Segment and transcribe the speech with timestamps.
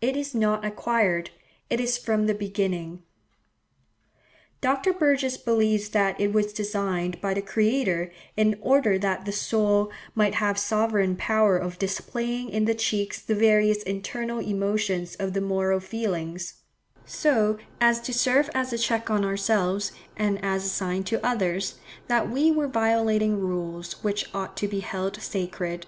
[0.00, 1.30] It is not acquired;
[1.70, 3.04] it is from the beginning."
[4.60, 4.92] Dr.
[4.92, 10.34] Burgess believes that it was designed by the Creator in "order that the soul might
[10.34, 15.78] have sovereign power of displaying in the cheeks the various internal emotions of the moral
[15.78, 16.54] feelings;"
[17.04, 21.78] so as to serve as a check on ourselves, and as a sign to others,
[22.08, 25.86] that we were violating rules which ought to be held sacred.